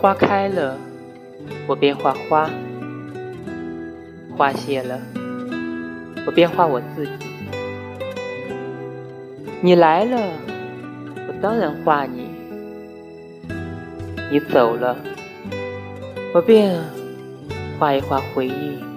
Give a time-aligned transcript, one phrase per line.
[0.00, 0.78] 花开了
[1.66, 2.50] 我便画花
[4.36, 5.00] 花谢了
[6.26, 7.12] 我便画我自己。
[9.62, 10.18] 你来了
[11.28, 12.28] 我当然画你。
[14.30, 14.96] 你走了
[16.34, 16.78] 我便
[17.78, 18.95] 画一画回忆。